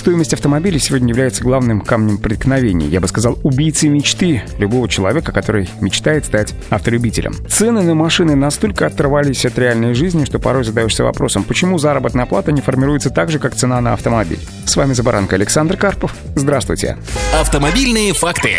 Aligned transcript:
Стоимость 0.00 0.32
автомобиля 0.32 0.78
сегодня 0.78 1.10
является 1.10 1.42
главным 1.42 1.82
камнем 1.82 2.16
преткновения, 2.16 2.86
я 2.86 3.02
бы 3.02 3.06
сказал, 3.06 3.38
убийцей 3.42 3.90
мечты 3.90 4.42
любого 4.56 4.88
человека, 4.88 5.30
который 5.30 5.68
мечтает 5.82 6.24
стать 6.24 6.54
автолюбителем. 6.70 7.34
Цены 7.50 7.82
на 7.82 7.94
машины 7.94 8.34
настолько 8.34 8.86
оторвались 8.86 9.44
от 9.44 9.58
реальной 9.58 9.92
жизни, 9.92 10.24
что 10.24 10.38
порой 10.38 10.64
задаешься 10.64 11.04
вопросом, 11.04 11.44
почему 11.44 11.76
заработная 11.76 12.24
плата 12.24 12.50
не 12.50 12.62
формируется 12.62 13.10
так 13.10 13.30
же, 13.30 13.38
как 13.38 13.54
цена 13.54 13.78
на 13.82 13.92
автомобиль. 13.92 14.40
С 14.64 14.74
вами 14.74 14.94
за 14.94 15.02
баранкой 15.02 15.36
Александр 15.36 15.76
Карпов. 15.76 16.14
Здравствуйте. 16.34 16.96
Автомобильные 17.38 18.14
факты. 18.14 18.52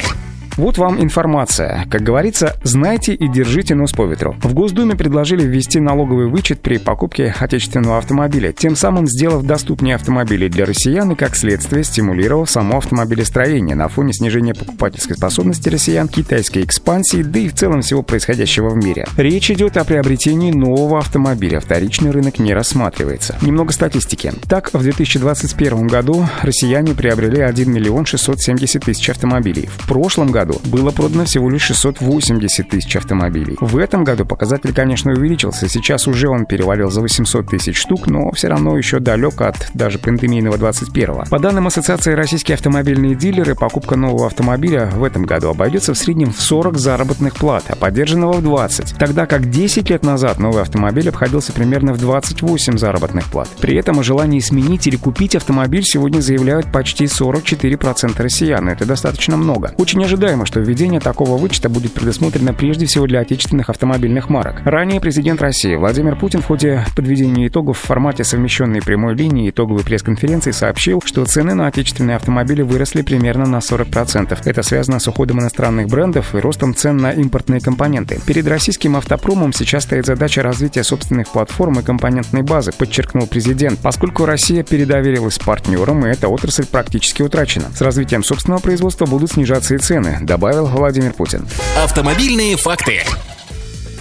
Вот 0.62 0.78
вам 0.78 1.02
информация. 1.02 1.88
Как 1.90 2.04
говорится, 2.04 2.56
знайте 2.62 3.16
и 3.16 3.28
держите 3.28 3.74
нос 3.74 3.94
по 3.94 4.06
ветру. 4.06 4.36
В 4.44 4.54
Госдуме 4.54 4.96
предложили 4.96 5.42
ввести 5.42 5.80
налоговый 5.80 6.28
вычет 6.28 6.62
при 6.62 6.78
покупке 6.78 7.34
отечественного 7.40 7.98
автомобиля, 7.98 8.52
тем 8.52 8.76
самым 8.76 9.08
сделав 9.08 9.44
доступнее 9.44 9.96
автомобили 9.96 10.50
для 10.50 10.66
россиян 10.66 11.10
и, 11.12 11.16
как 11.16 11.36
следствие, 11.36 11.84
стимулировав 11.84 12.48
само 12.48 12.78
автомобилестроение 12.78 13.76
на 13.76 13.88
фоне 13.88 14.14
снижения 14.14 14.54
покупательской 14.54 15.18
способности 15.18 15.68
россиян, 15.68 16.08
китайской 16.08 16.64
экспансии, 16.64 17.24
да 17.24 17.40
и 17.40 17.48
в 17.48 17.56
целом 17.56 17.82
всего 17.82 18.04
происходящего 18.04 18.70
в 18.70 18.76
мире. 18.76 19.08
Речь 19.18 19.50
идет 19.50 19.78
о 19.78 19.84
приобретении 19.84 20.52
нового 20.52 21.00
автомобиля. 21.00 21.60
Вторичный 21.60 22.12
рынок 22.12 22.38
не 22.38 22.54
рассматривается. 22.54 23.36
Немного 23.42 23.74
статистики. 23.74 24.32
Так, 24.48 24.72
в 24.74 24.84
2021 24.84 25.88
году 25.88 26.24
россияне 26.44 26.94
приобрели 26.94 27.42
1 27.42 27.68
миллион 27.68 28.06
670 28.06 28.86
тысяч 28.86 29.10
автомобилей. 29.10 29.68
В 29.80 29.88
прошлом 29.88 30.30
году 30.30 30.51
году 30.52 30.70
было 30.70 30.92
продано 30.92 31.26
всего 31.26 31.50
лишь 31.50 31.64
680 31.64 32.70
тысяч 32.70 32.96
автомобилей. 32.96 33.58
В 33.60 33.78
этом 33.78 34.04
году 34.04 34.26
показатель, 34.26 34.74
конечно, 34.74 35.12
увеличился. 35.12 35.68
Сейчас 35.68 36.08
уже 36.08 36.30
он 36.30 36.46
перевалил 36.46 36.90
за 36.90 37.02
800 37.02 37.48
тысяч 37.48 37.78
штук, 37.78 38.08
но 38.08 38.32
все 38.32 38.48
равно 38.48 38.78
еще 38.78 39.00
далек 39.00 39.42
от 39.42 39.70
даже 39.74 40.00
пандемийного 40.00 40.56
21-го. 40.56 41.26
По 41.30 41.40
данным 41.40 41.68
Ассоциации 41.68 42.14
российские 42.14 42.56
автомобильные 42.56 43.16
дилеры, 43.16 43.56
покупка 43.56 43.96
нового 43.96 44.28
автомобиля 44.28 44.90
в 44.94 45.04
этом 45.04 45.24
году 45.24 45.50
обойдется 45.50 45.94
в 45.94 45.98
среднем 45.98 46.32
в 46.32 46.42
40 46.42 46.78
заработных 46.78 47.36
плат, 47.36 47.66
а 47.70 47.76
поддержанного 47.76 48.34
в 48.34 48.44
20. 48.44 48.98
Тогда 48.98 49.26
как 49.26 49.50
10 49.50 49.90
лет 49.90 50.04
назад 50.04 50.40
новый 50.40 50.62
автомобиль 50.62 51.10
обходился 51.10 51.54
примерно 51.54 51.94
в 51.94 52.00
28 52.00 52.78
заработных 52.78 53.26
плат. 53.26 53.50
При 53.60 53.76
этом 53.76 54.00
о 54.00 54.04
желании 54.04 54.40
сменить 54.40 54.88
или 54.88 54.96
купить 54.96 55.36
автомобиль 55.36 55.84
сегодня 55.84 56.20
заявляют 56.20 56.72
почти 56.72 57.06
44% 57.06 58.22
россиян. 58.22 58.68
Это 58.70 58.86
достаточно 58.86 59.38
много. 59.38 59.74
Очень 59.78 60.04
ожидаемо 60.04 60.41
Ожидаемо, 60.42 60.46
что 60.46 60.60
введение 60.60 61.00
такого 61.00 61.38
вычета 61.38 61.70
будет 61.70 61.94
предусмотрено 61.94 62.54
прежде 62.54 62.86
всего 62.86 63.08
для 63.08 63.20
отечественных 63.20 63.70
автомобильных 63.70 64.30
марок. 64.30 64.62
Ранее 64.66 65.00
президент 65.00 65.42
России 65.42 65.76
Владимир 65.76 66.16
Путин 66.16 66.42
в 66.42 66.46
ходе 66.46 66.86
подведения 66.96 67.48
итогов 67.48 67.78
в 67.78 67.82
формате 67.82 68.24
совмещенной 68.24 68.82
прямой 68.82 69.16
линии 69.16 69.50
итоговой 69.50 69.84
пресс-конференции 69.84 70.52
сообщил, 70.52 71.02
что 71.04 71.26
цены 71.26 71.54
на 71.54 71.68
отечественные 71.68 72.16
автомобили 72.16 72.62
выросли 72.62 73.02
примерно 73.02 73.46
на 73.46 73.58
40%. 73.58 74.38
Это 74.46 74.64
связано 74.64 75.00
с 75.00 75.08
уходом 75.08 75.40
иностранных 75.40 75.88
брендов 75.88 76.36
и 76.36 76.40
ростом 76.40 76.76
цен 76.76 76.98
на 76.98 77.12
импортные 77.12 77.62
компоненты. 77.62 78.20
Перед 78.26 78.48
российским 78.48 78.96
автопромом 78.96 79.54
сейчас 79.54 79.84
стоит 79.84 80.06
задача 80.06 80.44
развития 80.44 80.84
собственных 80.84 81.28
платформ 81.30 81.80
и 81.80 81.84
компонентной 81.84 82.42
базы, 82.42 82.72
подчеркнул 82.72 83.28
президент, 83.28 83.80
поскольку 83.80 84.26
Россия 84.26 84.64
передоверилась 84.64 85.38
партнерам, 85.38 86.06
и 86.06 86.10
эта 86.10 86.28
отрасль 86.28 86.66
практически 86.66 87.22
утрачена. 87.22 87.66
С 87.74 87.82
развитием 87.82 88.24
собственного 88.24 88.62
производства 88.62 89.06
будут 89.06 89.32
снижаться 89.32 89.76
и 89.76 89.78
цены 89.78 90.20
добавил 90.22 90.68
Владимир 90.68 91.14
Путин. 91.14 91.48
Автомобильные 91.78 92.58
факты. 92.58 93.04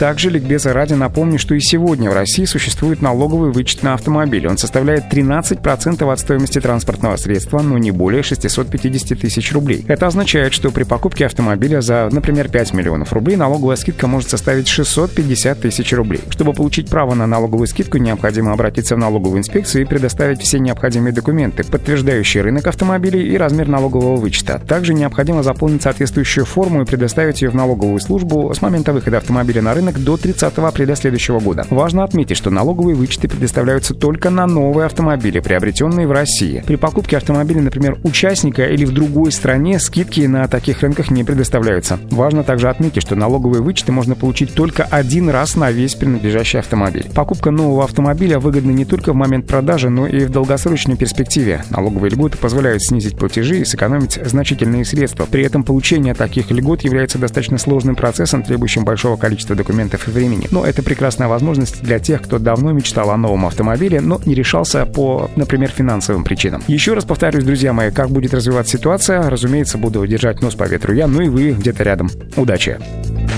Также, 0.00 0.30
ликбеза 0.30 0.72
ради, 0.72 0.94
напомню, 0.94 1.38
что 1.38 1.54
и 1.54 1.60
сегодня 1.60 2.10
в 2.10 2.14
России 2.14 2.46
существует 2.46 3.02
налоговый 3.02 3.52
вычет 3.52 3.82
на 3.82 3.92
автомобиль. 3.92 4.48
Он 4.48 4.56
составляет 4.56 5.12
13% 5.12 6.10
от 6.10 6.18
стоимости 6.18 6.58
транспортного 6.58 7.16
средства, 7.16 7.60
но 7.60 7.76
не 7.76 7.90
более 7.90 8.22
650 8.22 9.20
тысяч 9.20 9.52
рублей. 9.52 9.84
Это 9.88 10.06
означает, 10.06 10.54
что 10.54 10.70
при 10.70 10.84
покупке 10.84 11.26
автомобиля 11.26 11.82
за, 11.82 12.08
например, 12.10 12.48
5 12.48 12.72
миллионов 12.72 13.12
рублей 13.12 13.36
налоговая 13.36 13.76
скидка 13.76 14.06
может 14.06 14.30
составить 14.30 14.68
650 14.68 15.60
тысяч 15.60 15.92
рублей. 15.92 16.22
Чтобы 16.30 16.54
получить 16.54 16.88
право 16.88 17.12
на 17.12 17.26
налоговую 17.26 17.66
скидку, 17.66 17.98
необходимо 17.98 18.54
обратиться 18.54 18.96
в 18.96 18.98
налоговую 18.98 19.40
инспекцию 19.40 19.82
и 19.82 19.84
предоставить 19.84 20.40
все 20.40 20.60
необходимые 20.60 21.12
документы, 21.12 21.62
подтверждающие 21.62 22.42
рынок 22.42 22.66
автомобилей 22.66 23.28
и 23.28 23.36
размер 23.36 23.68
налогового 23.68 24.16
вычета. 24.16 24.62
Также 24.66 24.94
необходимо 24.94 25.42
заполнить 25.42 25.82
соответствующую 25.82 26.46
форму 26.46 26.80
и 26.80 26.86
предоставить 26.86 27.42
ее 27.42 27.50
в 27.50 27.54
налоговую 27.54 28.00
службу 28.00 28.50
с 28.54 28.62
момента 28.62 28.94
выхода 28.94 29.18
автомобиля 29.18 29.60
на 29.60 29.74
рынок 29.74 29.89
рынок 29.90 30.04
до 30.04 30.16
30 30.16 30.58
апреля 30.58 30.96
следующего 30.96 31.40
года. 31.40 31.66
Важно 31.70 32.04
отметить, 32.04 32.36
что 32.36 32.50
налоговые 32.50 32.94
вычеты 32.94 33.28
предоставляются 33.28 33.94
только 33.94 34.30
на 34.30 34.46
новые 34.46 34.86
автомобили, 34.86 35.40
приобретенные 35.40 36.06
в 36.06 36.12
России. 36.12 36.62
При 36.66 36.76
покупке 36.76 37.16
автомобиля, 37.16 37.62
например, 37.62 37.98
участника 38.02 38.66
или 38.66 38.84
в 38.84 38.92
другой 38.92 39.32
стране, 39.32 39.78
скидки 39.78 40.20
на 40.22 40.48
таких 40.48 40.82
рынках 40.82 41.10
не 41.10 41.24
предоставляются. 41.24 41.98
Важно 42.10 42.44
также 42.44 42.68
отметить, 42.68 43.02
что 43.02 43.16
налоговые 43.16 43.62
вычеты 43.62 43.92
можно 43.92 44.14
получить 44.14 44.54
только 44.54 44.84
один 44.84 45.28
раз 45.28 45.56
на 45.56 45.70
весь 45.70 45.94
принадлежащий 45.94 46.58
автомобиль. 46.58 47.06
Покупка 47.14 47.50
нового 47.50 47.84
автомобиля 47.84 48.38
выгодна 48.38 48.70
не 48.70 48.84
только 48.84 49.12
в 49.12 49.16
момент 49.16 49.46
продажи, 49.46 49.90
но 49.90 50.06
и 50.06 50.24
в 50.24 50.30
долгосрочной 50.30 50.96
перспективе. 50.96 51.64
Налоговые 51.70 52.10
льготы 52.10 52.38
позволяют 52.38 52.82
снизить 52.82 53.16
платежи 53.16 53.60
и 53.60 53.64
сэкономить 53.64 54.18
значительные 54.24 54.84
средства. 54.84 55.26
При 55.30 55.44
этом 55.44 55.62
получение 55.62 56.14
таких 56.14 56.50
льгот 56.50 56.82
является 56.82 57.18
достаточно 57.18 57.58
сложным 57.58 57.96
процессом, 57.96 58.42
требующим 58.42 58.84
большого 58.84 59.16
количества 59.16 59.56
документов 59.56 59.79
документов 59.80 60.08
и 60.08 60.10
времени. 60.10 60.46
Но 60.50 60.64
это 60.64 60.82
прекрасная 60.82 61.28
возможность 61.28 61.82
для 61.82 61.98
тех, 61.98 62.22
кто 62.22 62.38
давно 62.38 62.72
мечтал 62.72 63.10
о 63.10 63.16
новом 63.16 63.46
автомобиле, 63.46 64.00
но 64.00 64.20
не 64.26 64.34
решался 64.34 64.84
по, 64.84 65.30
например, 65.36 65.70
финансовым 65.70 66.24
причинам. 66.24 66.62
Еще 66.68 66.94
раз 66.94 67.04
повторюсь, 67.04 67.44
друзья 67.44 67.72
мои, 67.72 67.90
как 67.90 68.10
будет 68.10 68.34
развиваться 68.34 68.76
ситуация, 68.76 69.28
разумеется, 69.30 69.78
буду 69.78 70.06
держать 70.06 70.42
нос 70.42 70.54
по 70.54 70.64
ветру 70.64 70.92
я, 70.94 71.06
ну 71.06 71.22
и 71.22 71.28
вы 71.28 71.52
где-то 71.52 71.82
рядом. 71.82 72.10
Удачи! 72.36 72.78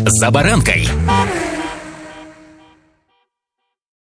За 0.06 0.30
баранкой! 0.30 0.88